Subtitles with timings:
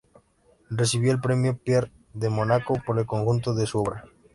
[0.71, 4.05] Recibió el Premio Pierre de Monaco por el conjunto de su obra.